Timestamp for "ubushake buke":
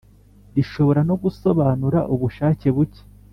2.13-3.01